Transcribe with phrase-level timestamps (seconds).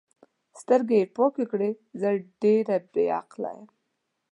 [0.59, 2.09] سترګې یې پاکې کړې: زه
[2.41, 3.67] ډېره بې عقله یم.